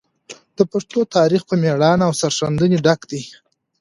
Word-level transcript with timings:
د 0.57 0.59
پښتنو 0.71 1.01
تاریخ 1.15 1.41
په 1.49 1.55
مړانه 1.61 2.03
او 2.07 2.13
سرښندنې 2.21 2.77
ډک 2.85 3.01
دی. 3.11 3.21